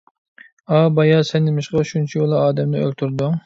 ئابايا 0.77 1.19
سەن 1.31 1.45
نېمىشقا 1.49 1.87
شۇنچىۋالا 1.93 2.43
ئادەمنى 2.47 2.83
ئۆلتۈردۈڭ؟ 2.87 3.37